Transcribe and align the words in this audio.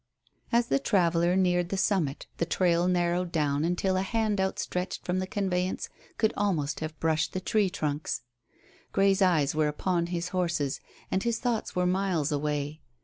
As 0.51 0.65
the 0.65 0.79
traveller 0.79 1.35
neared 1.35 1.69
the 1.69 1.77
summit 1.77 2.25
the 2.37 2.45
trail 2.47 2.87
narrowed 2.87 3.31
down 3.31 3.63
until 3.63 3.97
a 3.97 4.01
hand 4.01 4.41
outstretched 4.41 5.05
from 5.05 5.19
the 5.19 5.27
conveyance 5.27 5.89
could 6.17 6.33
almost 6.35 6.79
have 6.79 6.99
brushed 6.99 7.33
the 7.33 7.39
tree 7.39 7.69
trunks. 7.69 8.21
Grey's 8.93 9.21
eyes 9.21 9.53
were 9.53 9.67
upon 9.67 10.07
his 10.07 10.29
horses 10.29 10.79
and 11.11 11.21
his 11.21 11.37
thoughts 11.37 11.75
were 11.75 11.85
miles 11.85 12.31
away. 12.31 12.81